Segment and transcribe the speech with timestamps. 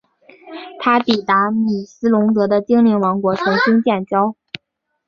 [0.79, 4.35] 他抵达米斯龙德的精灵王国重新建交。